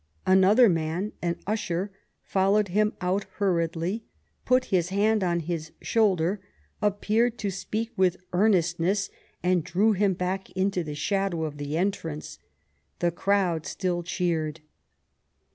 [0.25, 1.91] Another man, an usher,
[2.23, 4.03] followed him out hurriedly,
[4.45, 6.41] put his hand on his shoulder,
[6.81, 9.11] appeared to speak with earnestness,
[9.43, 12.39] and drew him back into the shadow of the entrance.
[12.97, 14.61] The crowd still cheered.